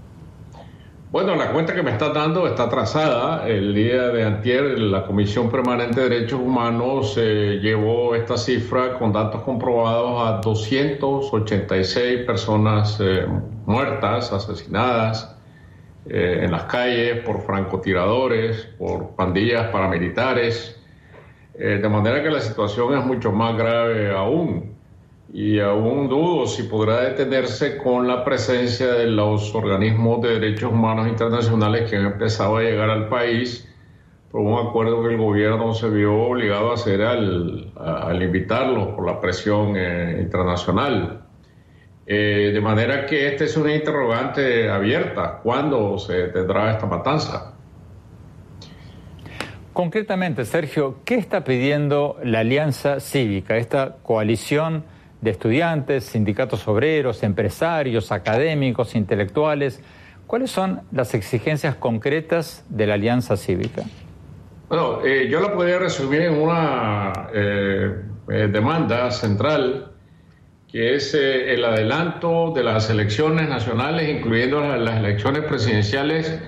[1.10, 3.48] Bueno, la cuenta que me está dando está atrasada.
[3.48, 9.10] El día de antier, la Comisión Permanente de Derechos Humanos eh, llevó esta cifra con
[9.10, 13.26] datos comprobados a 286 personas eh,
[13.64, 15.34] muertas, asesinadas
[16.10, 20.74] eh, en las calles por francotiradores, por pandillas paramilitares.
[21.54, 24.77] de manera que la situación es mucho más grave aún
[25.32, 31.06] y aún dudo si podrá detenerse con la presencia de los organismos de derechos humanos
[31.08, 33.68] internacionales que han empezado a llegar al país
[34.30, 39.06] por un acuerdo que el gobierno se vio obligado a hacer al, al invitarlos por
[39.06, 41.24] la presión eh, internacional.
[42.06, 45.40] Eh, de manera que esta es una interrogante abierta.
[45.42, 47.54] ¿Cuándo se tendrá esta matanza?
[49.72, 54.84] Concretamente, Sergio, ¿qué está pidiendo la Alianza Cívica, esta coalición?
[55.20, 59.80] De estudiantes, sindicatos obreros, empresarios, académicos, intelectuales.
[60.26, 63.82] ¿Cuáles son las exigencias concretas de la Alianza Cívica?
[64.68, 69.92] Bueno, eh, yo la podría resumir en una eh, eh, demanda central,
[70.70, 76.38] que es el adelanto de las elecciones nacionales, incluyendo las elecciones presidenciales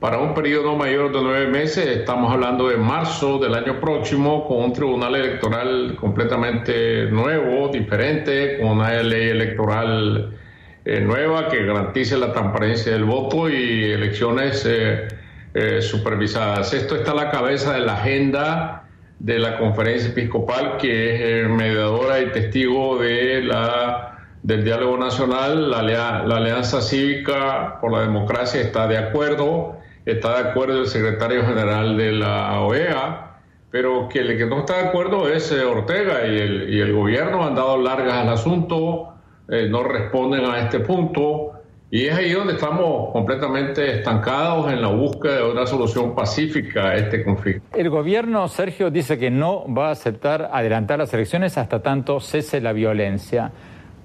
[0.00, 1.86] para un periodo mayor de nueve meses.
[1.86, 8.78] Estamos hablando de marzo del año próximo con un tribunal electoral completamente nuevo, diferente, con
[8.78, 10.36] una ley electoral
[10.84, 15.08] eh, nueva que garantice la transparencia del voto y elecciones eh,
[15.54, 16.72] eh, supervisadas.
[16.72, 18.84] Esto está a la cabeza de la agenda
[19.18, 24.04] de la conferencia episcopal que es mediadora y testigo de la
[24.44, 29.78] del diálogo nacional, la, la Alianza Cívica por la Democracia está de acuerdo
[30.12, 33.40] está de acuerdo el secretario general de la OEA,
[33.70, 36.38] pero que el que no está de acuerdo es eh, Ortega y
[36.80, 39.14] el, gobierno han dado largas al asunto,
[39.48, 41.52] eh, no responden a este punto.
[41.90, 46.96] Y es ahí donde estamos completamente estancados en la búsqueda de una solución pacífica a
[46.96, 47.62] este conflicto.
[47.74, 52.60] El gobierno, Sergio, dice que no va a aceptar adelantar las elecciones hasta tanto cese
[52.60, 53.52] la violencia.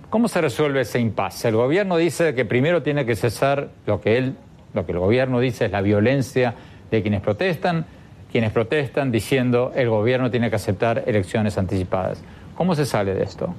[0.09, 1.49] ¿Cómo se resuelve ese impasse?
[1.49, 4.35] El gobierno dice que primero tiene que cesar lo que él
[4.73, 6.53] lo que el gobierno dice es la violencia
[6.91, 7.85] de quienes protestan.
[8.31, 12.23] quienes protestan diciendo el gobierno tiene que aceptar elecciones anticipadas.
[12.55, 13.53] ¿Cómo se sale de esto?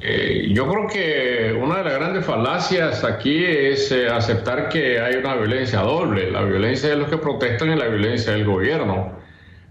[0.00, 5.16] Eh, yo creo que una de las grandes falacias aquí es eh, aceptar que hay
[5.16, 9.12] una violencia doble, la violencia de los que protestan y la violencia del gobierno.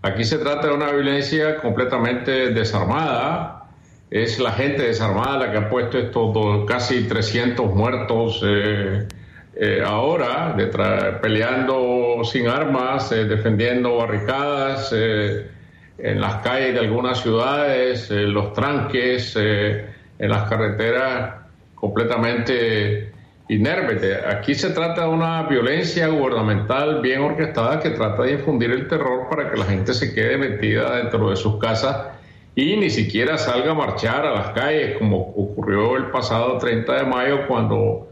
[0.02, 3.68] Aquí se trata de una violencia completamente desarmada,
[4.10, 9.08] es la gente desarmada la que ha puesto estos casi 300 muertos eh,
[9.86, 10.56] ahora,
[11.22, 20.50] peleando sin armas, defendiendo barricadas en las calles de algunas ciudades, los tranques en las
[20.50, 21.36] carreteras
[21.76, 23.12] completamente
[23.50, 24.02] inermes.
[24.28, 29.28] Aquí se trata de una violencia gubernamental bien orquestada que trata de infundir el terror
[29.30, 32.08] para que la gente se quede metida dentro de sus casas
[32.56, 37.04] y ni siquiera salga a marchar a las calles, como ocurrió el pasado 30 de
[37.06, 38.07] mayo cuando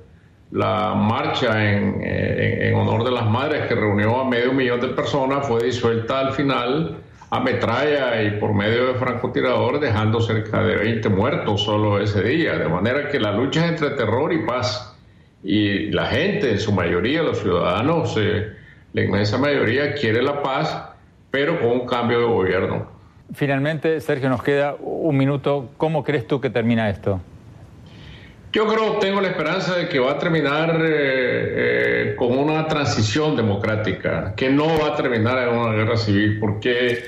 [0.52, 5.48] la marcha en, en honor de las madres que reunió a medio millón de personas
[5.48, 6.98] fue disuelta al final
[7.30, 12.58] a metralla y por medio de francotirador, dejando cerca de 20 muertos solo ese día.
[12.58, 14.96] De manera que la lucha es entre terror y paz.
[15.44, 18.48] Y la gente, en su mayoría, los ciudadanos, eh,
[18.94, 20.90] la inmensa mayoría quiere la paz,
[21.30, 22.88] pero con un cambio de gobierno.
[23.34, 25.70] Finalmente, Sergio, nos queda un minuto.
[25.78, 27.20] ¿Cómo crees tú que termina esto?
[28.56, 33.36] Yo creo, tengo la esperanza de que va a terminar eh, eh, con una transición
[33.36, 37.04] democrática, que no va a terminar en una guerra civil, porque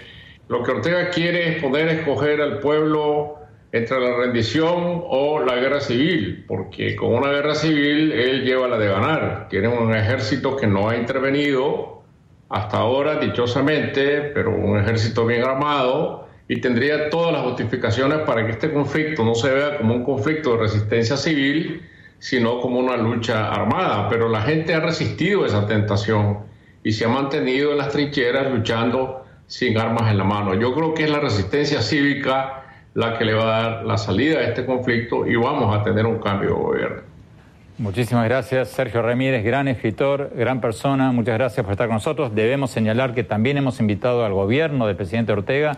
[0.50, 3.38] lo que Ortega quiere es poder escoger al pueblo
[3.72, 8.78] entre la rendición o la guerra civil, porque con una guerra civil él lleva la
[8.78, 9.48] de ganar.
[9.50, 12.02] Tiene un ejército que no ha intervenido
[12.50, 18.52] hasta ahora, dichosamente, pero un ejército bien armado y tendría todas las justificaciones para que
[18.52, 21.82] este conflicto no se vea como un conflicto de resistencia civil,
[22.20, 24.08] sino como una lucha armada.
[24.10, 26.40] Pero la gente ha resistido esa tentación
[26.84, 30.54] y se ha mantenido en las trincheras luchando sin armas en la mano.
[30.54, 34.40] Yo creo que es la resistencia cívica la que le va a dar la salida
[34.40, 37.02] a este conflicto y vamos a tener un cambio de gobierno.
[37.78, 41.12] Muchísimas gracias, Sergio Ramírez, gran escritor, gran persona.
[41.12, 42.34] Muchas gracias por estar con nosotros.
[42.34, 45.78] Debemos señalar que también hemos invitado al gobierno del presidente Ortega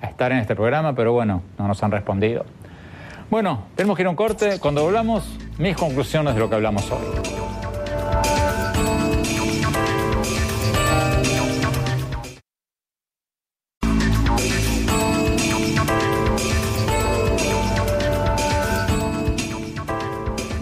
[0.00, 2.44] a estar en este programa, pero bueno, no nos han respondido.
[3.30, 4.58] Bueno, tenemos que ir a un corte.
[4.58, 7.38] Cuando volvamos, mis conclusiones de lo que hablamos hoy.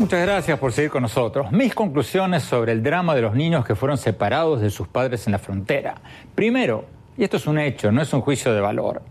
[0.06, 1.50] Muchas gracias por seguir con nosotros.
[1.50, 5.32] Mis conclusiones sobre el drama de los niños que fueron separados de sus padres en
[5.32, 5.96] la frontera.
[6.32, 6.84] Primero,
[7.16, 9.02] y esto es un hecho, no es un juicio de valor,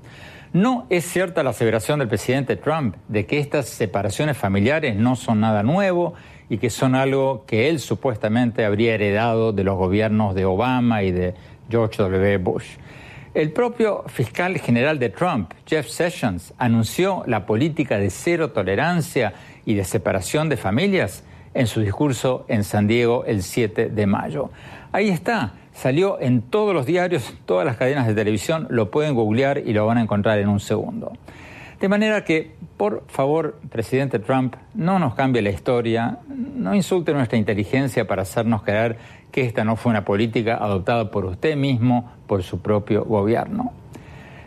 [0.53, 5.41] no es cierta la aseveración del presidente Trump de que estas separaciones familiares no son
[5.41, 6.13] nada nuevo
[6.49, 11.11] y que son algo que él supuestamente habría heredado de los gobiernos de Obama y
[11.11, 11.33] de
[11.69, 12.37] George W.
[12.37, 12.77] Bush.
[13.33, 19.33] El propio fiscal general de Trump, Jeff Sessions, anunció la política de cero tolerancia
[19.65, 24.51] y de separación de familias en su discurso en San Diego el 7 de mayo.
[24.93, 29.59] Ahí está, salió en todos los diarios, todas las cadenas de televisión, lo pueden googlear
[29.59, 31.11] y lo van a encontrar en un segundo.
[31.79, 37.37] De manera que, por favor, presidente Trump, no nos cambie la historia, no insulte nuestra
[37.37, 38.97] inteligencia para hacernos creer
[39.31, 43.73] que esta no fue una política adoptada por usted mismo, por su propio gobierno.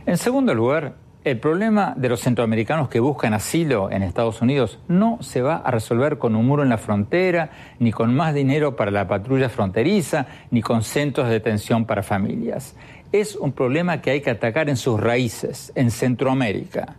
[0.07, 5.19] En segundo lugar, el problema de los centroamericanos que buscan asilo en Estados Unidos no
[5.21, 7.51] se va a resolver con un muro en la frontera,
[7.81, 12.77] ni con más dinero para la patrulla fronteriza, ni con centros de detención para familias.
[13.11, 16.97] Es un problema que hay que atacar en sus raíces, en Centroamérica.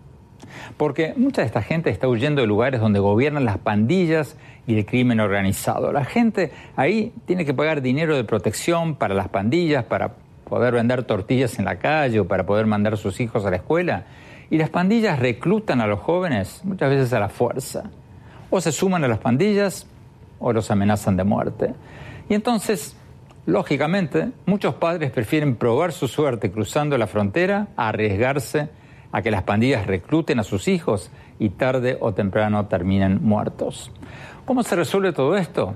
[0.78, 4.36] Porque mucha de esta gente está huyendo de lugares donde gobiernan las pandillas
[4.68, 5.92] y el crimen organizado.
[5.92, 10.16] La gente ahí tiene que pagar dinero de protección para las pandillas, para
[10.50, 13.58] poder vender tortillas en la calle o para poder mandar a sus hijos a la
[13.58, 14.06] escuela.
[14.50, 17.84] Y las pandillas reclutan a los jóvenes muchas veces a la fuerza.
[18.50, 19.88] O se suman a las pandillas
[20.40, 21.74] o los amenazan de muerte.
[22.28, 22.98] Y entonces,
[23.46, 28.70] lógicamente, muchos padres prefieren probar su suerte cruzando la frontera a arriesgarse
[29.12, 33.92] a que las pandillas recluten a sus hijos y tarde o temprano terminen muertos.
[34.46, 35.76] ¿Cómo se resuelve todo esto?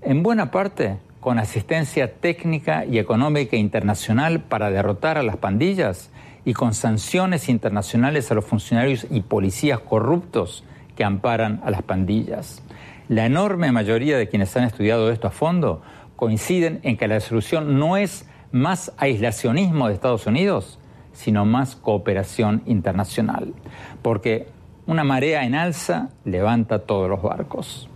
[0.00, 6.10] En buena parte con asistencia técnica y económica internacional para derrotar a las pandillas
[6.44, 10.64] y con sanciones internacionales a los funcionarios y policías corruptos
[10.96, 12.64] que amparan a las pandillas.
[13.08, 15.82] La enorme mayoría de quienes han estudiado esto a fondo
[16.16, 20.80] coinciden en que la solución no es más aislacionismo de Estados Unidos,
[21.12, 23.54] sino más cooperación internacional,
[24.02, 24.48] porque
[24.86, 27.88] una marea en alza levanta todos los barcos.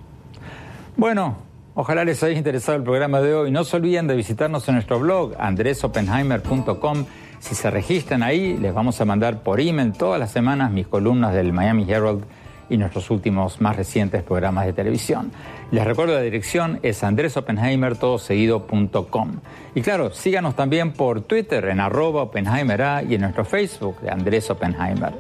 [0.97, 1.45] Bueno,
[1.79, 3.51] Ojalá les haya interesado el programa de hoy.
[3.51, 7.05] No se olviden de visitarnos en nuestro blog andresopenheimer.com
[7.39, 11.35] Si se registran ahí, les vamos a mandar por email todas las semanas mis columnas
[11.35, 12.24] del Miami Herald
[12.70, 15.31] y nuestros últimos más recientes programas de televisión.
[15.70, 19.33] Les recuerdo la dirección es andresopenheimer.com.
[19.74, 24.49] Y claro, síganos también por Twitter en arroba Oppenheimer y en nuestro Facebook de Andrés
[24.49, 25.12] Oppenheimer.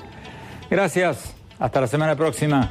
[0.70, 2.70] Gracias, hasta la semana próxima.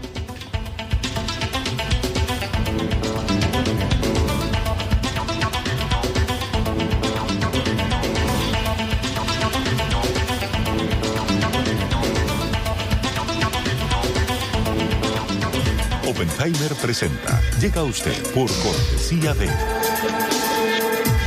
[16.46, 17.42] Oppenheimer presenta.
[17.60, 19.50] Llega usted por cortesía de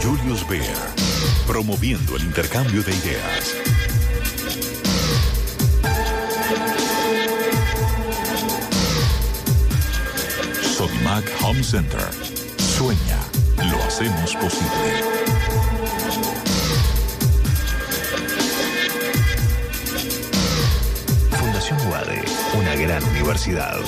[0.00, 0.76] Julius Baer,
[1.44, 3.56] promoviendo el intercambio de ideas.
[10.62, 12.08] Sodimac Home Center.
[12.76, 13.18] Sueña,
[13.72, 15.02] lo hacemos posible.
[21.32, 22.22] Fundación UADE,
[22.56, 23.80] una gran universidad.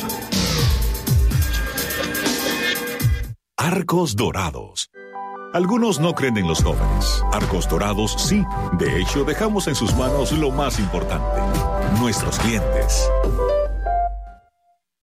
[3.63, 4.91] Arcos Dorados.
[5.53, 7.23] Algunos no creen en los jóvenes.
[7.31, 8.43] Arcos Dorados sí.
[8.79, 11.43] De hecho, dejamos en sus manos lo más importante,
[12.01, 13.07] nuestros clientes.